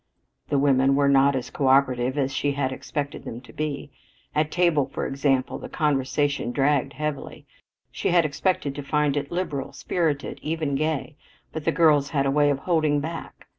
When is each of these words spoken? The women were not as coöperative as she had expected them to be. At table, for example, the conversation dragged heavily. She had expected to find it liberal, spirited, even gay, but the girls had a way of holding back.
The 0.49 0.57
women 0.57 0.95
were 0.95 1.07
not 1.07 1.35
as 1.35 1.51
coöperative 1.51 2.17
as 2.17 2.33
she 2.33 2.53
had 2.53 2.71
expected 2.71 3.23
them 3.23 3.39
to 3.41 3.53
be. 3.53 3.91
At 4.33 4.49
table, 4.49 4.87
for 4.91 5.05
example, 5.05 5.59
the 5.59 5.69
conversation 5.69 6.51
dragged 6.51 6.93
heavily. 6.93 7.45
She 7.91 8.09
had 8.09 8.25
expected 8.25 8.73
to 8.73 8.81
find 8.81 9.15
it 9.15 9.31
liberal, 9.31 9.73
spirited, 9.73 10.39
even 10.41 10.73
gay, 10.73 11.17
but 11.53 11.65
the 11.65 11.71
girls 11.71 12.09
had 12.09 12.25
a 12.25 12.31
way 12.31 12.49
of 12.49 12.57
holding 12.57 12.99
back. 12.99 13.45